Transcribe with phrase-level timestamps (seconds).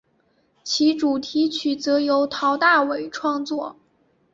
[0.63, 3.75] 其主题曲则由陶大伟创作。